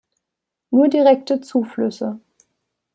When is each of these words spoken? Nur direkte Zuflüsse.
Nur 0.71 0.87
direkte 0.89 1.41
Zuflüsse. 1.43 2.19